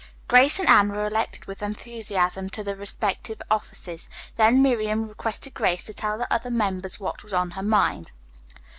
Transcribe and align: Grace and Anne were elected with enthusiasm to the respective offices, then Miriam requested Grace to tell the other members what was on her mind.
Grace 0.27 0.57
and 0.57 0.67
Anne 0.67 0.89
were 0.91 1.05
elected 1.05 1.45
with 1.45 1.61
enthusiasm 1.61 2.49
to 2.49 2.63
the 2.63 2.75
respective 2.75 3.39
offices, 3.51 4.09
then 4.35 4.59
Miriam 4.59 5.07
requested 5.07 5.53
Grace 5.53 5.85
to 5.85 5.93
tell 5.93 6.17
the 6.17 6.33
other 6.33 6.49
members 6.49 6.99
what 6.99 7.21
was 7.23 7.33
on 7.33 7.51
her 7.51 7.61
mind. 7.61 8.11